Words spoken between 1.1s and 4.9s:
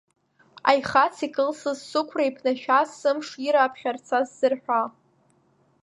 икылсыз, сықәра иԥнашәаз, сымыш ира аԥхьарца сзарҳәа.